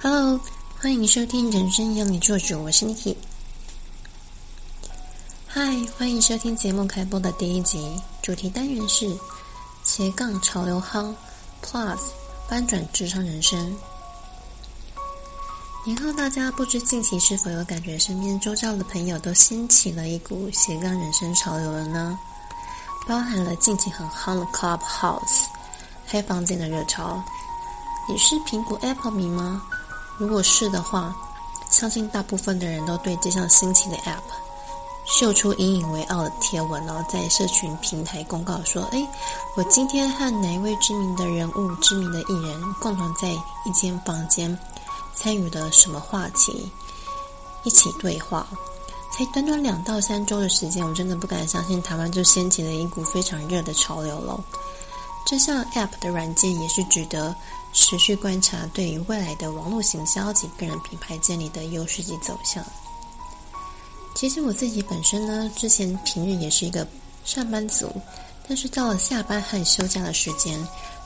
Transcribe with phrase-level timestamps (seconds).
[0.00, 0.40] Hello，
[0.80, 3.16] 欢迎收听《人生由你做主》，我是 Niki。
[5.44, 5.60] 嗨，
[5.98, 9.12] 欢迎收听节目开播的第一集，主题单元是
[9.82, 11.12] 斜杠潮流夯
[11.64, 11.98] Plus
[12.48, 13.76] 翻转职场人生。
[15.84, 22.16] 年后大家不知近期是否有感觉，身边周遭的朋友都掀起了一股斜杠人生潮流了呢？
[23.08, 25.46] 包含了近期很夯的 Clubhouse
[26.06, 27.20] 黑房间的热潮。
[28.08, 29.60] 你是苹果 Apple 迷吗？
[30.18, 31.14] 如果是的话，
[31.70, 34.18] 相信大部分的人都对这项新奇的 App
[35.06, 39.08] 秀出引以为傲的贴文，然后在社群平台公告说：“诶，
[39.56, 43.28] 我今天和哪一位知名的人物、知名的艺人共同在
[43.64, 44.58] 一间房间
[45.14, 46.70] 参与了什么话题，
[47.62, 48.46] 一起对话。”
[49.10, 54.38] 才短短两到三周的时间，我真的不敢相信，台湾就掀起了一股非常热的潮流了。
[55.28, 57.36] 这项 App 的软件也是值得。
[57.70, 62.64] 持续观察对于未来的网络行销及个人品牌建立的优势及走向。
[64.14, 66.84] 其实我自己本身呢，之前平日也是一个
[67.26, 67.92] 上班族，
[68.48, 70.58] 但是到了下班和休假的时间，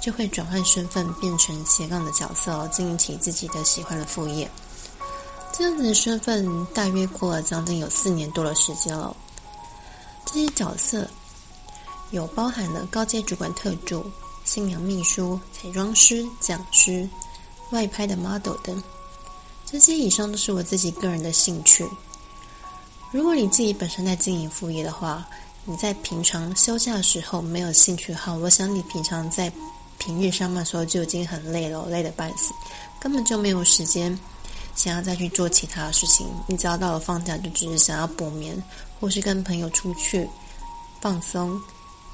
[0.00, 4.50] 就会转换身份，变成斜杠的角色，经营起自己的喜欢的副业。
[5.52, 9.16] 这样子的身份大约过了将近有四年多的时间了。
[10.26, 11.08] 这些角色
[12.10, 14.04] 有包含了高阶主管特助。
[14.44, 17.06] 新娘秘书、彩妆师、讲师、
[17.70, 18.82] 外拍的 model 等，
[19.66, 21.86] 这些以上都是我自己个人的兴趣。
[23.10, 25.28] 如果你自己本身在经营副业的话，
[25.66, 29.52] 你在平常休假的时候没有兴趣好，我想你平常在
[29.98, 32.54] 平日上班的时候就已经很累了，累得半死，
[32.98, 34.18] 根本就没有时间
[34.74, 36.26] 想要再去做其他的事情。
[36.46, 38.62] 你只要到了放假，就只是想要补眠，
[38.98, 40.26] 或是跟朋友出去
[41.02, 41.60] 放松、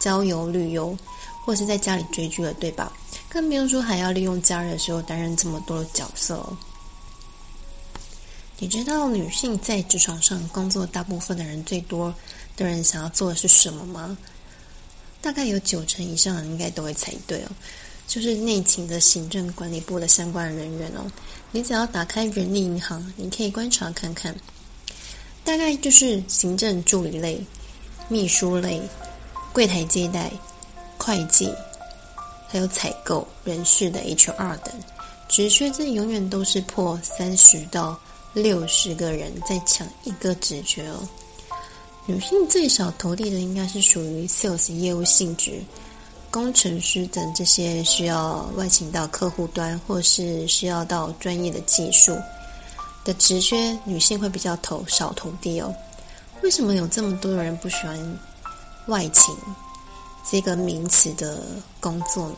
[0.04, 0.94] 郊游、旅游。
[1.46, 2.90] 或是在家里追剧了，对吧？
[3.28, 6.56] 更不用说还要利用假日的时候担任这么多的角色哦。
[8.58, 12.14] 你知道女性在职场上工作，大部分的人最多
[12.56, 14.16] 的人想要做的是什么吗？
[15.20, 17.50] 大概有九成以上的人应该都会猜对哦，
[18.08, 21.04] 就是内勤的行政管理部的相关人员哦。
[21.52, 24.34] 你只要打开人力银行，你可以观察看看，
[25.44, 27.44] 大概就是行政助理类、
[28.08, 28.80] 秘书类、
[29.54, 30.30] 柜台接待。
[30.96, 31.52] 会计，
[32.48, 34.72] 还有采购、人事的 HR 等
[35.28, 37.98] 职缺，这永远都是破三十到
[38.32, 41.06] 六十个人在抢一个职缺哦。
[42.06, 45.62] 女性最少投递的应该是属于 sales 业务性质、
[46.30, 52.16] 工程师等这些需要外勤到客户端或是需要到专业的技术
[53.04, 55.74] 的职缺，女性会比较投少投递哦。
[56.42, 58.18] 为什么有这么多人不喜欢
[58.86, 59.34] 外勤？
[60.30, 61.42] 这个名词的
[61.80, 62.36] 工作呢，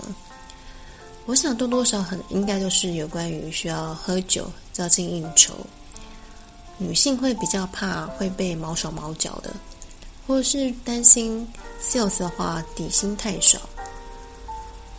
[1.24, 5.54] 我想多多少少很应该都是有关于需要喝酒、交际应酬，
[6.78, 9.54] 女性会比较怕会被毛手毛脚的，
[10.26, 11.46] 或是担心
[11.80, 13.60] sales 的话底薪太少，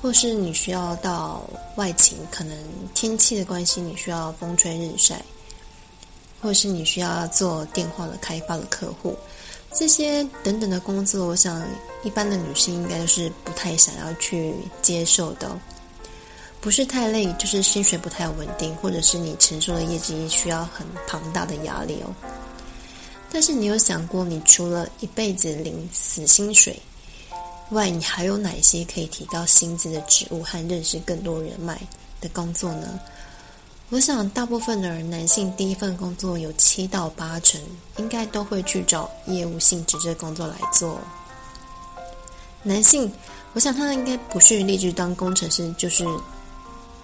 [0.02, 1.44] 或是你需要到
[1.76, 2.58] 外勤，可能
[2.94, 5.22] 天气的关系，你需要风吹日晒，
[6.42, 9.14] 或是你需要做电话的开发的客户。
[9.78, 11.64] 这些等等的工作，我想
[12.02, 15.56] 一般的女性应该都是不太想要去接受的，
[16.60, 22.10] 不是太累，就是薪水不太稳定，或者是你承受的业绩需要很庞大的压力哦。
[23.32, 26.82] 但是你有想过，你除了一辈子领死薪水
[27.70, 31.80] 外，你还有哪些可以提高薪资的职务和认识更多人脉
[32.20, 33.00] 的工作呢？
[33.90, 37.62] 我想，大部分的人，男性第一份工作有七到八成，
[37.96, 41.00] 应该都会去找业务性质这工作来做。
[42.64, 43.10] 男性，
[43.54, 46.06] 我想他应该不是立志当工程师，就是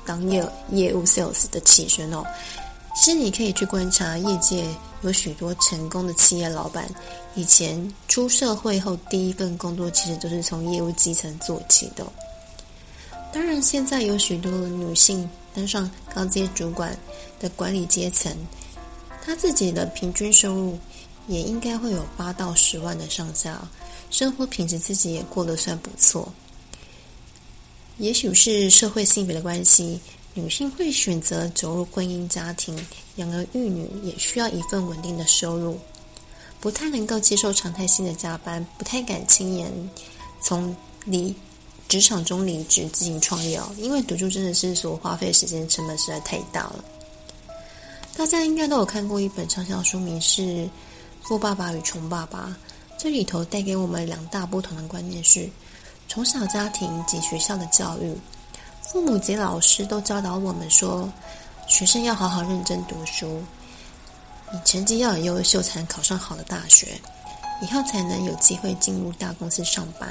[0.06, 2.22] 当业业务 sales 的起身哦。
[2.98, 4.68] 其实你可以去观察业界
[5.04, 6.86] 有许多成功的企业老板，
[7.34, 12.06] 以前出社会后第一份工作其实都是从业务基层做起的。
[13.32, 16.98] 当然，现在有许多女性登上高阶主管
[17.40, 18.36] 的管理阶层，
[19.24, 20.78] 他自己的平均收入
[21.28, 23.68] 也应该会有八到十万的上下，
[24.10, 26.32] 生活品质自己也过得算不错。
[27.98, 30.00] 也许是社会性别的关系，
[30.34, 32.76] 女性会选择走入婚姻家庭，
[33.18, 35.80] 养儿育女也需要一份稳定的收入，
[36.60, 39.72] 不太能够接受常态性的加班，不太敢轻言
[40.42, 41.36] 从离。
[41.94, 46.84] 职场中离职自行创业哦，因为读书真的是所花费时间成本实在太大了。
[48.18, 50.42] 大家应该都有看过一本畅销书，名是
[51.22, 52.58] 《富爸爸与穷爸爸》。
[52.98, 55.48] 这里头带给我们两大不同的观念是：
[56.08, 58.18] 从小家庭及学校的教育，
[58.92, 61.08] 父母及老师都教导我们说，
[61.68, 63.40] 学生要好好认真读书，
[64.52, 67.00] 你成绩要很优秀，才能考上好的大学，
[67.62, 70.10] 以后才能有机会进入大公司上班。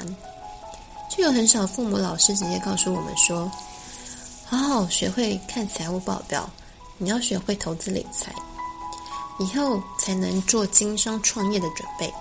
[1.15, 3.49] 就有很少父母老师直接告诉我们说
[4.49, 6.49] ：“好好学会看财务报表，
[6.97, 8.33] 你要学会投资理财，
[9.37, 12.11] 以后才能做经商创业的准备。”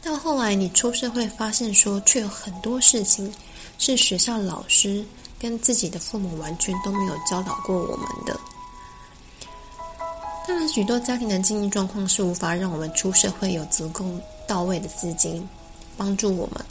[0.00, 3.32] 到后来你出社会，发现说，却有很多事情
[3.78, 5.04] 是学校老师
[5.36, 8.38] 跟自己的父母完全都没有教导过我们的。
[10.46, 14.04] 当然，许多家庭的经济状况是无法让我们出社会有足够
[14.46, 15.46] 到位的资金
[15.96, 16.64] 帮助我们，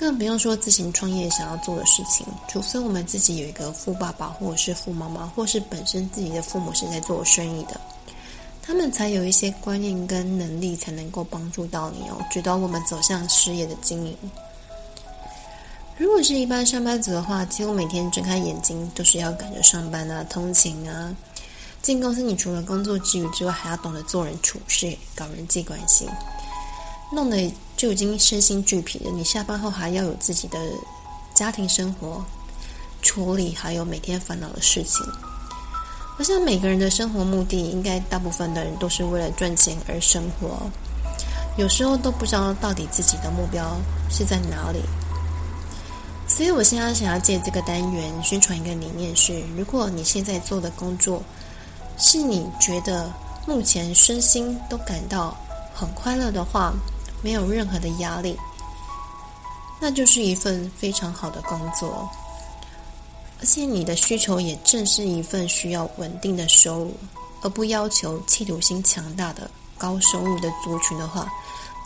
[0.00, 2.26] 更不用说自行创业想要做的事情。
[2.48, 7.78] 除非我们自己有一个富爸爸，或者是富妈妈，或是本身自己的父母是在做生意的。
[8.62, 14.16] 他们才有一些观念跟能力，才能够帮助到你哦，指导我们走向事业的经营。
[15.98, 21.14] 如果是一般上班族的话，几乎每天睁开眼睛都是要赶着上班啊、通勤啊。
[21.82, 26.08] 进公司，你除了工作之余之外，还要懂得做人处事、搞人际关系，
[27.12, 29.10] 弄得就已经身心俱疲了。
[29.10, 30.58] 你下班后还要有自己的
[31.32, 32.22] 家庭生活
[33.00, 35.02] 处理，还有每天烦恼的事情。
[36.18, 40.70] 我想每个人的生活目的，应该大部分的人都是为了赚钱而生活，
[41.56, 43.74] 有时候都不知道到底自己的目标
[44.10, 44.80] 是在哪里。
[46.28, 51.22] 所以我现在想要借这个单元宣传一个理念是：如果你现在做的工作
[51.96, 53.10] 是你觉得
[53.46, 55.34] 目前身心都感到
[55.74, 56.74] 很快乐的话，
[57.22, 58.36] 没有任何的压力，
[59.80, 62.08] 那就是一份非常好的工作。
[63.40, 66.94] 而且你的需求也正是一份需要稳定的收入，
[67.42, 71.26] 而不要求企图心强大的高收入的族群的话，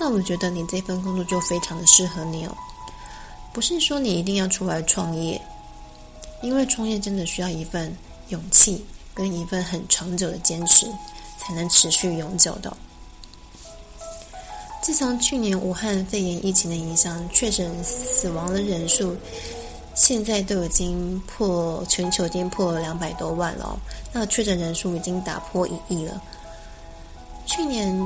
[0.01, 2.57] 那我觉得你这份工作就非常的适合你哦。
[3.53, 5.41] 不是说你一定要出来创业，
[6.43, 7.97] 因为创业真的需要一份
[8.31, 8.85] 勇气
[9.15, 10.89] 跟一份很长久的坚持，
[11.39, 12.77] 才能持续永久的。
[14.85, 19.17] 自从去年武汉肺炎疫情的影响，确诊死亡的人数。
[19.95, 23.73] 现在都已经破全球，已经破两百多万了哦。
[24.13, 26.23] 那确诊人数已经打破一亿了。
[27.47, 27.99] 去年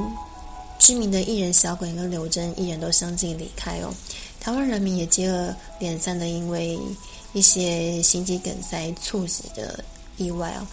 [0.79, 3.93] 知名的艺人小鬼跟刘真艺人都相继离开哦。
[4.39, 6.79] 台湾人民也接二连三的因为
[7.33, 9.83] 一些心肌梗塞猝死的
[10.17, 10.67] 意外哦，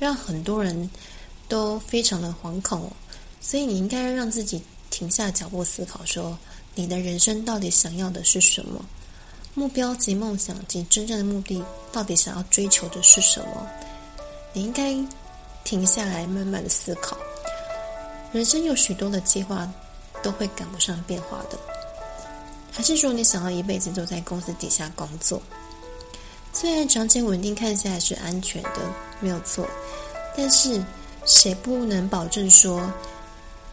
[0.00, 0.90] 让很多人
[1.46, 2.92] 都非常的惶恐哦。
[3.40, 4.60] 所以你应该让自己
[4.92, 6.38] 停下脚步思考，说
[6.74, 8.84] 你的人生到底想要的是什么？
[9.54, 13.66] 目标及梦想及真正的目的，到底想要追求的是什么？
[14.52, 14.94] 你应该
[15.64, 17.16] 停下来，慢慢的思考。
[18.32, 19.66] 人生有许多的计划，
[20.22, 21.58] 都会赶不上变化的。
[22.70, 25.42] 还是说，你想要一辈子都在公司底下工作？
[26.52, 28.78] 虽然长期稳定看起来是安全的，
[29.20, 29.66] 没有错，
[30.36, 30.82] 但是
[31.24, 32.90] 谁不能保证说，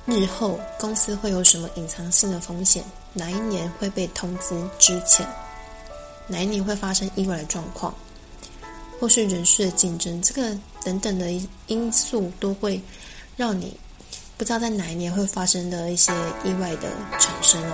[0.09, 2.83] 日后公司会有什么隐藏性的风险？
[3.13, 5.27] 哪一年会被通知之前？
[6.27, 7.93] 哪一年会发生意外的状况，
[8.99, 11.31] 或是人事的竞争，这个等等的
[11.67, 12.81] 因素都会
[13.35, 13.75] 让你
[14.37, 16.11] 不知道在哪一年会发生的一些
[16.43, 16.89] 意外的
[17.19, 17.73] 产生哦。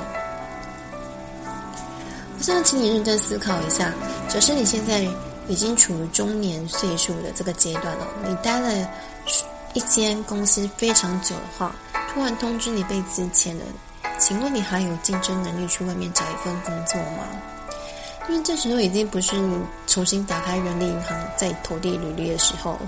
[2.37, 3.93] 我想请你认真思考一下，
[4.29, 5.05] 假设你现在
[5.47, 8.89] 已经处于中年岁数的这个阶段了，你待了
[9.73, 11.75] 一间公司非常久的话，
[12.15, 13.65] 突然通知你被资遣了，
[14.17, 17.27] 请问你还有竞争能力去外面找一份工作吗？
[18.29, 22.79] 因为这时候已经不是你重新打开人力银行再投递履历的时候，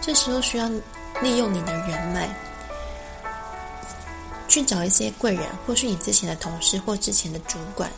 [0.00, 0.66] 这时候需要
[1.20, 2.26] 利用你的人脉，
[4.48, 7.90] 去找一些贵人，或是你之前的同事，或之前的主管，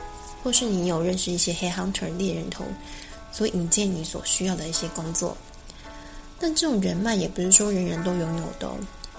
[0.42, 2.64] 或是你有认识一些黑 hunter 猎人头，
[3.30, 5.36] 所引荐你所需要的一些工作。
[6.40, 8.68] 但这种人脉也不是说人人都拥有的，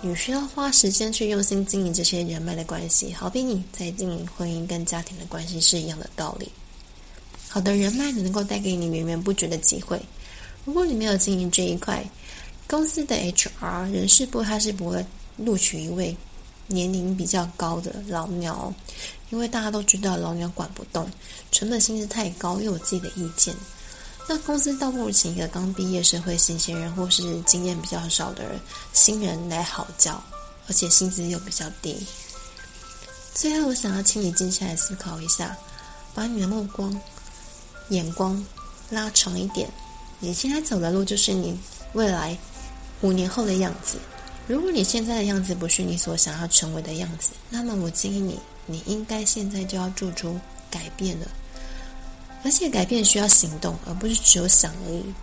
[0.06, 6.52] 你需要花时间去用心经营这些人脉的关系，好比你在经营婚姻跟家庭的关系是一样的道理。
[7.48, 9.98] 好的人脉能够带给你源源不绝的机会。
[10.66, 12.04] 如果你没有经营这一块，
[12.68, 15.06] 公司的 HR 人事部他是不会
[15.38, 16.14] 录取一位
[16.68, 18.74] 年龄比较高的老鸟，
[19.30, 21.10] 因为大家都知道老鸟管不动，
[21.50, 23.56] 成本薪资太高，又有自己的意见。
[24.28, 28.60] 那公司倒不如请一个刚毕业社会新鲜人，或是经验比较少的人
[28.94, 30.24] 新人来好教，
[30.68, 32.06] 而且薪资又比较低。
[33.34, 35.58] 最后，我想要请你静下来思考一下，
[36.14, 37.00] 把你的目光。
[37.90, 38.44] 眼光
[38.90, 39.70] 拉长一点，
[40.20, 41.60] 你现在走的路就是你
[41.92, 42.36] 未来
[43.02, 43.98] 五年后的样子。
[44.48, 50.40] 如果你现在的样子不是你所想要成为的样子，那么我建议你，你应该现在就要做出
[50.72, 51.28] 改变了。
[52.44, 55.14] 而且改变需要行动，而不是只有想而已。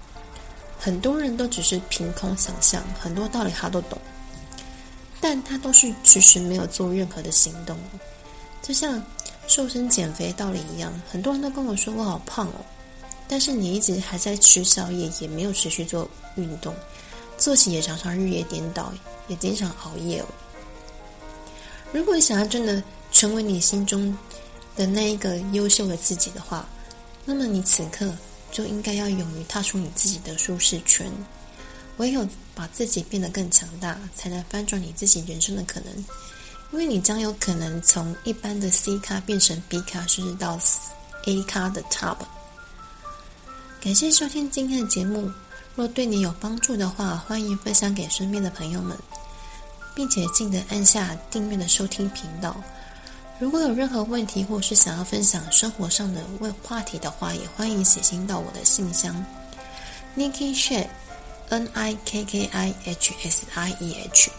[0.78, 3.98] 很多人都只是凭空想象，很多道理他都懂，
[5.20, 7.76] 但他都是迟迟没有做任何的行动。
[8.62, 9.02] 就像
[9.46, 12.64] 瘦身减肥道理一样，很多人都跟我说我好胖哦，
[13.28, 16.74] 但是你一直还在吃宵夜，也没有持续做运动，
[17.36, 18.90] 作息也常常日夜颠倒，
[19.28, 20.26] 也经常熬夜哦。
[21.92, 24.16] 如果你想要真的成为你心中
[24.76, 26.66] 的那一个优秀的自己的话，
[27.30, 28.12] 那么你此刻。
[28.52, 31.08] 就应该要勇于踏出你自己的舒适圈，
[31.98, 35.94] 唯有把自己变得更强大，才能翻转你自己人生的可能。
[36.72, 40.58] 因为你将有可能从一般的 C 咖变成 B 咖，甚至到
[41.26, 42.16] A 咖的 Top。
[43.80, 45.30] 感谢收听今天的节目，
[45.76, 48.98] 若对你有帮助的话，欢迎分享给身边的朋友们，
[49.94, 52.60] 并且记得按下订阅的收听频道。
[53.40, 59.24] 如果有任何问题，或是想要分享生活上的问话题的话，也欢迎写信到我的信箱
[60.14, 64.30] ，Nikki She，n i k k i H S I E H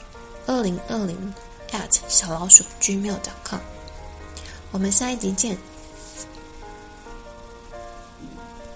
[0.45, 1.33] 二零二零
[1.71, 3.59] at 小老鼠 gmail.com。
[4.71, 5.57] 我们下一集见。